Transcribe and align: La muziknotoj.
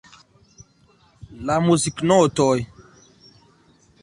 La 1.49 1.59
muziknotoj. 1.67 2.59